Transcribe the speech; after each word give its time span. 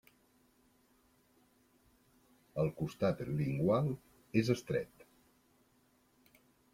El 2.63 2.71
costat 2.79 3.21
lingual 3.41 3.91
és 4.41 4.49
estret. 4.55 5.05